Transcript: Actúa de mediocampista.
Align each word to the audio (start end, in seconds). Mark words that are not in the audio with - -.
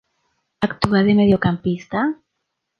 Actúa 0.67 1.03
de 1.03 1.13
mediocampista. 1.13 1.99